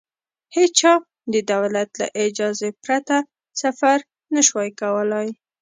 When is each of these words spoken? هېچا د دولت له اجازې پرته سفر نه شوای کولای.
هېچا 0.55 0.93
د 1.33 1.35
دولت 1.53 1.89
له 1.99 2.05
اجازې 2.25 2.69
پرته 2.83 3.15
سفر 3.61 3.97
نه 4.33 4.41
شوای 4.47 4.69
کولای. 4.81 5.27